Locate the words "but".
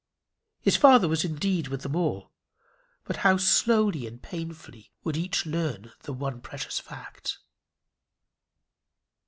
3.03-3.17